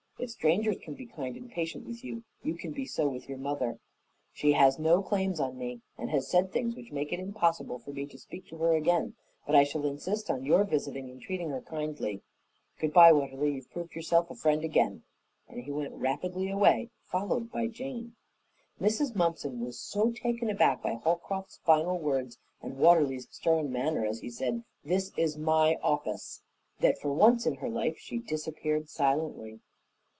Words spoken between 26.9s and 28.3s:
for once in her life she